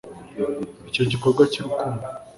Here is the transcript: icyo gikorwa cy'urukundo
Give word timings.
icyo 0.89 1.03
gikorwa 1.11 1.43
cy'urukundo 1.51 2.05